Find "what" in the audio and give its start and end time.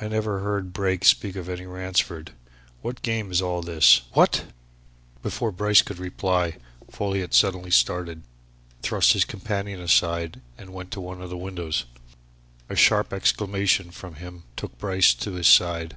2.80-3.02, 4.12-4.44